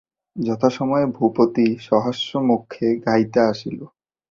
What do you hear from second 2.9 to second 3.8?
খাইতে আসিল।